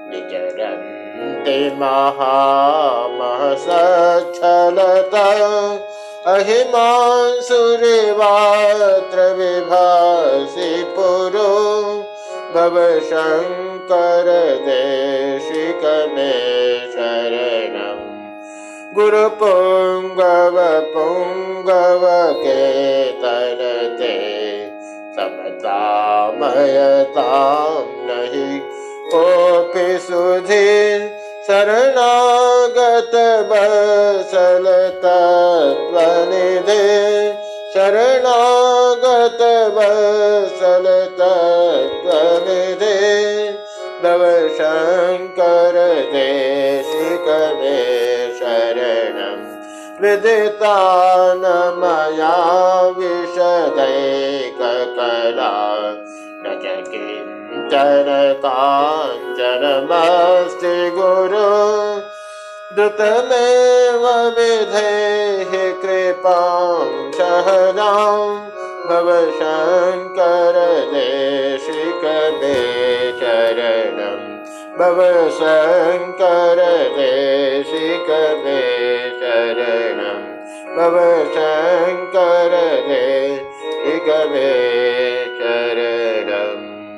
[0.09, 2.27] विचरन्ति महामहसच्छलता
[6.33, 7.17] अहिमांसुरिवात्र
[9.39, 11.55] विभासि पुरो।
[12.55, 12.75] भव
[13.09, 13.68] शङ्कर
[14.65, 16.33] देशिकमे
[16.93, 18.03] शरणम्
[18.95, 20.57] गुरुपुङ्गव
[20.93, 22.03] पुङ्गव
[22.43, 24.13] केतनते
[25.15, 26.51] समतामयतां
[28.09, 28.49] नहि
[29.13, 30.67] कोऽपि सुधि
[31.47, 33.15] शरणागत
[33.51, 34.69] वसलतत्त्वनिधे
[37.73, 39.41] शरणागत
[39.77, 41.08] वसलतत्त्वनिधे
[44.47, 45.75] शङ्कर
[46.13, 47.79] देशिकमे
[48.39, 49.39] शरणं
[50.01, 51.45] विदितान्
[51.79, 52.35] मया
[52.97, 55.53] विशदैककला
[56.43, 58.09] न च किंचन
[58.45, 61.49] काञ्चनमस्ति गुरु।
[62.75, 64.03] द्रुतमेव
[64.37, 65.51] विधेः
[65.81, 68.49] कृपां सहनां।
[68.89, 70.55] भव शङ्कर
[70.93, 72.55] देशिकमे
[73.19, 74.08] शरणं।
[74.79, 74.99] भव
[75.37, 76.59] शङ्कर
[76.97, 78.59] देशिकवे
[79.19, 80.21] शरणं
[80.77, 80.95] बव
[81.35, 82.09] शङ्करदेशिकवे
[83.79, 84.49] चरणदेशिकवे
[85.39, 85.98] शरणम्